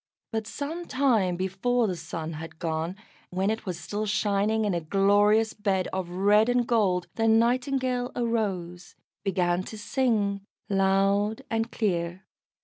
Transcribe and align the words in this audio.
But 0.31 0.47
some 0.47 0.87
time 0.87 1.35
before 1.35 1.85
the 1.85 1.95
sun 1.95 2.33
had 2.33 2.57
gone, 2.57 2.95
when 3.29 3.51
it 3.51 3.67
was 3.67 3.79
still 3.79 4.07
shining 4.07 4.65
in 4.65 4.73
a 4.73 4.81
glorious 4.81 5.53
bed 5.53 5.87
of 5.93 6.09
red 6.09 6.49
and 6.49 6.65
gold, 6.65 7.05
the 7.17 7.27
Nightingale 7.27 8.11
arose, 8.15 8.95
began 9.23 9.61
to 9.65 9.77
sing 9.77 10.41
loud 10.67 11.43
and 11.51 11.71
clear. 11.71 12.25